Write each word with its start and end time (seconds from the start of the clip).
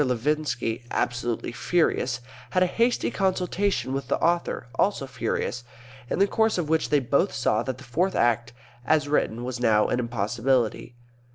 Levinski 0.03 0.81
(absolutely 0.89 1.51
furious) 1.51 2.21
had 2.49 2.63
a 2.63 2.65
hasty 2.65 3.11
consultation 3.11 3.93
with 3.93 4.07
the 4.07 4.17
author 4.19 4.65
(also 4.73 5.05
furious), 5.05 5.63
in 6.09 6.17
the 6.17 6.25
course 6.25 6.57
of 6.57 6.67
which 6.67 6.89
they 6.89 6.99
both 6.99 7.31
saw 7.31 7.61
that 7.61 7.77
the 7.77 7.83
Fourth 7.83 8.15
Act 8.15 8.51
as 8.83 9.07
written 9.07 9.43
was 9.43 9.59
now 9.59 9.89
an 9.89 9.99
impossibility. 9.99 10.95